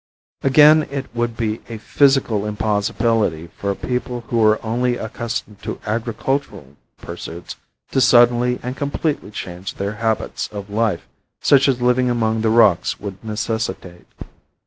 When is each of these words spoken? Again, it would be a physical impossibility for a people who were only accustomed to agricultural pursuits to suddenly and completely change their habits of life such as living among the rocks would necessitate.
Again, 0.41 0.87
it 0.89 1.13
would 1.13 1.37
be 1.37 1.61
a 1.69 1.77
physical 1.77 2.43
impossibility 2.47 3.51
for 3.55 3.69
a 3.69 3.75
people 3.75 4.21
who 4.29 4.39
were 4.39 4.59
only 4.65 4.97
accustomed 4.97 5.61
to 5.61 5.79
agricultural 5.85 6.75
pursuits 6.97 7.55
to 7.91 8.01
suddenly 8.01 8.59
and 8.63 8.75
completely 8.75 9.29
change 9.29 9.75
their 9.75 9.93
habits 9.97 10.47
of 10.47 10.71
life 10.71 11.05
such 11.39 11.67
as 11.67 11.83
living 11.83 12.09
among 12.09 12.41
the 12.41 12.49
rocks 12.49 12.99
would 12.99 13.23
necessitate. 13.23 14.07